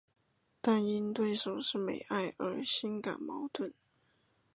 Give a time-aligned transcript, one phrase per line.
[0.61, 3.71] 但因对手是美爱而心感矛盾。